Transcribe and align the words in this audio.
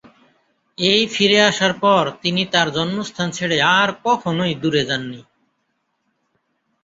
এই 0.77 1.01
ফিরে 1.13 1.39
আসার 1.49 1.73
পর 1.83 2.03
তিনি 2.21 2.41
তার 2.53 2.67
জন্মস্থান 2.71 3.27
ছেড়ে 3.31 3.57
আর 3.77 3.89
কখনই 4.05 4.53
দূরে 4.61 4.83
যাননি। 4.89 5.21